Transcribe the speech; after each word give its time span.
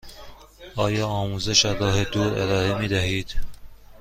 آیا 0.75 1.07
آموزش 1.07 1.65
از 1.65 1.81
راه 1.81 2.03
دور 2.03 2.33
ارائه 2.41 2.73
می 2.79 2.87
دهید؟ 2.87 3.35